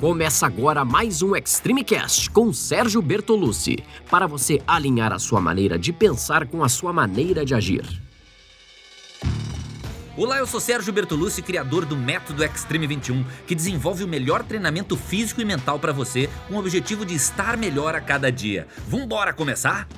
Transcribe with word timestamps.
Começa 0.00 0.44
agora 0.44 0.84
mais 0.84 1.22
um 1.22 1.36
Extreme 1.36 1.84
Cast 1.84 2.28
com 2.30 2.52
Sérgio 2.52 3.00
Bertolucci, 3.00 3.78
para 4.10 4.26
você 4.26 4.60
alinhar 4.66 5.12
a 5.12 5.20
sua 5.20 5.40
maneira 5.40 5.78
de 5.78 5.92
pensar 5.92 6.48
com 6.48 6.64
a 6.64 6.68
sua 6.68 6.92
maneira 6.92 7.44
de 7.44 7.54
agir. 7.54 8.02
Olá, 10.16 10.38
eu 10.38 10.46
sou 10.46 10.58
Sérgio 10.58 10.92
Bertolucci, 10.92 11.42
criador 11.42 11.84
do 11.84 11.96
Método 11.96 12.44
Extreme 12.44 12.88
21, 12.88 13.24
que 13.46 13.54
desenvolve 13.54 14.02
o 14.02 14.08
melhor 14.08 14.42
treinamento 14.42 14.96
físico 14.96 15.40
e 15.40 15.44
mental 15.44 15.78
para 15.78 15.92
você, 15.92 16.28
com 16.48 16.56
o 16.56 16.58
objetivo 16.58 17.06
de 17.06 17.14
estar 17.14 17.56
melhor 17.56 17.94
a 17.94 18.00
cada 18.00 18.32
dia. 18.32 18.66
Vambora 18.88 19.32
começar? 19.32 19.88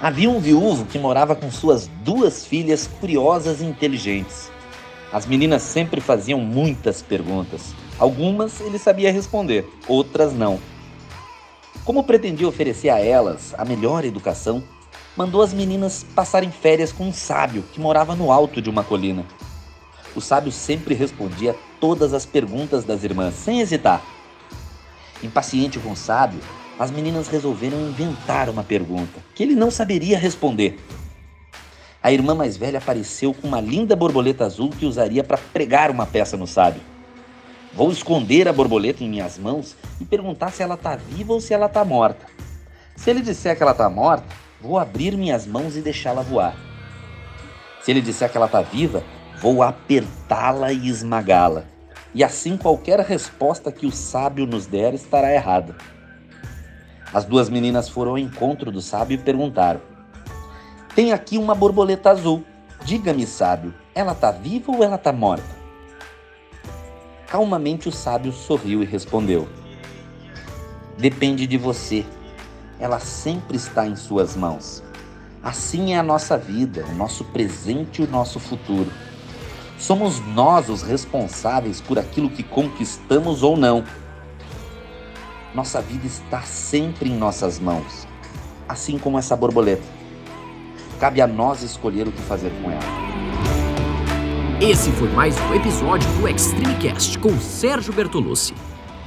Havia 0.00 0.30
um 0.30 0.40
viúvo 0.40 0.86
que 0.86 0.98
morava 0.98 1.36
com 1.36 1.50
suas 1.50 1.88
duas 2.02 2.44
filhas 2.44 2.86
curiosas 2.86 3.60
e 3.60 3.64
inteligentes. 3.64 4.50
As 5.12 5.26
meninas 5.26 5.62
sempre 5.62 6.00
faziam 6.00 6.40
muitas 6.40 7.02
perguntas. 7.02 7.74
Algumas 7.98 8.60
ele 8.60 8.78
sabia 8.78 9.12
responder, 9.12 9.68
outras 9.88 10.32
não. 10.32 10.60
Como 11.84 12.04
pretendia 12.04 12.46
oferecer 12.46 12.90
a 12.90 13.00
elas 13.00 13.52
a 13.58 13.64
melhor 13.64 14.04
educação, 14.04 14.62
mandou 15.16 15.42
as 15.42 15.52
meninas 15.52 16.04
passarem 16.14 16.50
férias 16.50 16.92
com 16.92 17.08
um 17.08 17.12
sábio 17.12 17.64
que 17.72 17.80
morava 17.80 18.14
no 18.14 18.30
alto 18.30 18.62
de 18.62 18.70
uma 18.70 18.84
colina. 18.84 19.24
O 20.14 20.20
sábio 20.20 20.52
sempre 20.52 20.94
respondia 20.94 21.56
todas 21.80 22.14
as 22.14 22.24
perguntas 22.24 22.84
das 22.84 23.02
irmãs, 23.02 23.34
sem 23.34 23.60
hesitar. 23.60 24.02
Impaciente 25.22 25.78
com 25.78 25.90
o 25.90 25.96
sábio, 25.96 26.40
as 26.78 26.90
meninas 26.90 27.28
resolveram 27.28 27.80
inventar 27.80 28.48
uma 28.48 28.62
pergunta 28.62 29.20
que 29.34 29.42
ele 29.42 29.54
não 29.54 29.70
saberia 29.70 30.18
responder. 30.18 30.78
A 32.02 32.10
irmã 32.10 32.34
mais 32.34 32.56
velha 32.56 32.78
apareceu 32.78 33.34
com 33.34 33.46
uma 33.46 33.60
linda 33.60 33.94
borboleta 33.94 34.46
azul 34.46 34.70
que 34.70 34.86
usaria 34.86 35.22
para 35.22 35.36
pregar 35.36 35.90
uma 35.90 36.06
peça 36.06 36.34
no 36.34 36.46
sábio. 36.46 36.80
Vou 37.74 37.90
esconder 37.90 38.48
a 38.48 38.52
borboleta 38.52 39.04
em 39.04 39.08
minhas 39.08 39.38
mãos 39.38 39.76
e 40.00 40.04
perguntar 40.04 40.50
se 40.50 40.62
ela 40.62 40.74
está 40.76 40.96
viva 40.96 41.34
ou 41.34 41.40
se 41.40 41.52
ela 41.52 41.66
está 41.66 41.84
morta. 41.84 42.24
Se 42.96 43.10
ele 43.10 43.20
disser 43.20 43.54
que 43.54 43.62
ela 43.62 43.72
está 43.72 43.88
morta, 43.90 44.26
vou 44.60 44.78
abrir 44.78 45.16
minhas 45.16 45.46
mãos 45.46 45.76
e 45.76 45.82
deixá-la 45.82 46.22
voar. 46.22 46.56
Se 47.82 47.90
ele 47.90 48.00
disser 48.00 48.30
que 48.30 48.36
ela 48.36 48.46
está 48.46 48.62
viva, 48.62 49.04
vou 49.40 49.62
apertá-la 49.62 50.72
e 50.72 50.88
esmagá-la. 50.88 51.64
E 52.14 52.24
assim 52.24 52.56
qualquer 52.56 52.98
resposta 53.00 53.70
que 53.70 53.86
o 53.86 53.92
sábio 53.92 54.46
nos 54.46 54.66
der 54.66 54.94
estará 54.94 55.32
errada. 55.32 55.76
As 57.12 57.24
duas 57.24 57.48
meninas 57.48 57.88
foram 57.88 58.12
ao 58.12 58.18
encontro 58.18 58.72
do 58.72 58.80
sábio 58.80 59.14
e 59.14 59.18
perguntaram: 59.18 59.80
Tem 60.94 61.12
aqui 61.12 61.38
uma 61.38 61.54
borboleta 61.54 62.10
azul. 62.10 62.44
Diga-me, 62.84 63.26
sábio, 63.26 63.74
ela 63.94 64.12
está 64.12 64.30
viva 64.30 64.72
ou 64.72 64.82
ela 64.82 64.96
está 64.96 65.12
morta? 65.12 65.60
Calmamente 67.26 67.88
o 67.88 67.92
sábio 67.92 68.32
sorriu 68.32 68.82
e 68.82 68.86
respondeu: 68.86 69.48
Depende 70.98 71.46
de 71.46 71.56
você. 71.56 72.04
Ela 72.78 72.98
sempre 72.98 73.56
está 73.56 73.86
em 73.86 73.94
suas 73.94 74.34
mãos. 74.34 74.82
Assim 75.42 75.92
é 75.94 75.98
a 75.98 76.02
nossa 76.02 76.36
vida, 76.36 76.84
o 76.86 76.94
nosso 76.94 77.24
presente 77.24 78.02
e 78.02 78.04
o 78.04 78.10
nosso 78.10 78.40
futuro. 78.40 78.90
Somos 79.78 80.18
nós 80.34 80.68
os 80.68 80.82
responsáveis 80.82 81.80
por 81.80 81.98
aquilo 81.98 82.30
que 82.30 82.42
conquistamos 82.42 83.42
ou 83.42 83.56
não. 83.56 83.84
Nossa 85.54 85.80
vida 85.80 86.06
está 86.06 86.42
sempre 86.42 87.08
em 87.08 87.16
nossas 87.16 87.58
mãos, 87.58 88.06
assim 88.68 88.98
como 88.98 89.18
essa 89.18 89.36
borboleta. 89.36 89.99
Cabe 91.00 91.22
a 91.22 91.26
nós 91.26 91.62
escolher 91.62 92.06
o 92.06 92.12
que 92.12 92.20
fazer 92.20 92.52
com 92.60 92.70
ela. 92.70 92.82
Esse 94.60 94.92
foi 94.92 95.08
mais 95.08 95.34
um 95.40 95.54
episódio 95.54 96.06
do 96.18 96.28
Extreme 96.28 96.74
Cast 96.74 97.18
com 97.18 97.40
Sérgio 97.40 97.90
Bertolucci. 97.90 98.52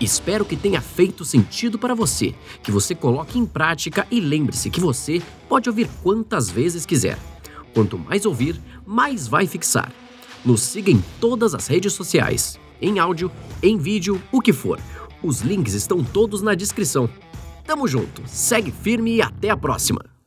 Espero 0.00 0.44
que 0.44 0.56
tenha 0.56 0.80
feito 0.80 1.24
sentido 1.24 1.80
para 1.80 1.92
você, 1.92 2.32
que 2.62 2.70
você 2.70 2.94
coloque 2.94 3.40
em 3.40 3.44
prática 3.44 4.06
e 4.08 4.20
lembre-se 4.20 4.70
que 4.70 4.78
você 4.78 5.20
pode 5.48 5.68
ouvir 5.68 5.90
quantas 6.00 6.48
vezes 6.48 6.86
quiser. 6.86 7.18
Quanto 7.74 7.98
mais 7.98 8.24
ouvir, 8.24 8.60
mais 8.86 9.26
vai 9.26 9.48
fixar. 9.48 9.92
Nos 10.44 10.62
siga 10.62 10.92
em 10.92 11.02
todas 11.20 11.56
as 11.56 11.66
redes 11.66 11.92
sociais, 11.92 12.56
em 12.80 13.00
áudio, 13.00 13.32
em 13.60 13.76
vídeo, 13.76 14.22
o 14.30 14.40
que 14.40 14.52
for. 14.52 14.78
Os 15.24 15.40
links 15.40 15.74
estão 15.74 16.04
todos 16.04 16.40
na 16.40 16.54
descrição. 16.54 17.10
Tamo 17.66 17.88
junto, 17.88 18.22
segue 18.26 18.70
firme 18.70 19.16
e 19.16 19.22
até 19.22 19.50
a 19.50 19.56
próxima! 19.56 20.19